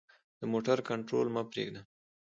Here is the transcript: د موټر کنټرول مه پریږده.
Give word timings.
د 0.39 0.41
موټر 0.51 0.77
کنټرول 0.89 1.27
مه 1.35 1.41
پریږده. 1.49 1.81